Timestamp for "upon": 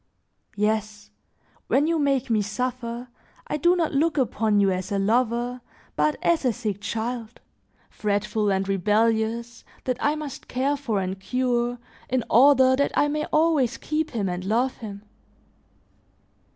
4.17-4.59